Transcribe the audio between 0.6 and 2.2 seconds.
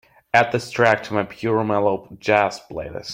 track to my Pure Mellow